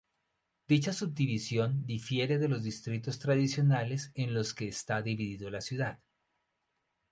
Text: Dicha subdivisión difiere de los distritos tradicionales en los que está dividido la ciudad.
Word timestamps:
Dicha 0.67 0.93
subdivisión 0.93 1.85
difiere 1.85 2.39
de 2.39 2.47
los 2.47 2.63
distritos 2.63 3.19
tradicionales 3.19 4.11
en 4.15 4.33
los 4.33 4.55
que 4.55 4.67
está 4.67 5.03
dividido 5.03 5.51
la 5.51 5.61
ciudad. 5.61 5.99